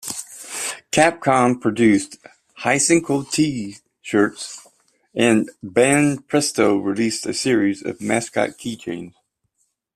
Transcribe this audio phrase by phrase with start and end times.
[0.91, 2.17] Capcom produced
[2.63, 4.65] Hsien-Ko T-shirts
[5.13, 9.13] and Banpresto released a series of mascot key chains.